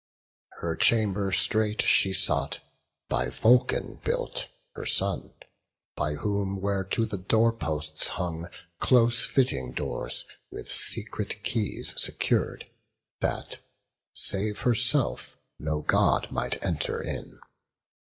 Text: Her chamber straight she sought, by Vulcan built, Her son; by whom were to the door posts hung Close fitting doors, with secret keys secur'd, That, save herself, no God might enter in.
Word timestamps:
Her 0.61 0.75
chamber 0.75 1.31
straight 1.31 1.83
she 1.83 2.11
sought, 2.11 2.59
by 3.07 3.29
Vulcan 3.29 4.01
built, 4.03 4.47
Her 4.73 4.83
son; 4.87 5.31
by 5.95 6.15
whom 6.15 6.59
were 6.59 6.83
to 6.85 7.05
the 7.05 7.19
door 7.19 7.53
posts 7.53 8.07
hung 8.07 8.49
Close 8.79 9.23
fitting 9.23 9.73
doors, 9.73 10.25
with 10.49 10.71
secret 10.71 11.43
keys 11.43 11.93
secur'd, 12.01 12.65
That, 13.19 13.59
save 14.11 14.61
herself, 14.61 15.37
no 15.59 15.81
God 15.81 16.31
might 16.31 16.57
enter 16.65 16.99
in. 16.99 17.39